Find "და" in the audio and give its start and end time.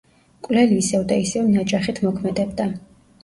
1.11-1.17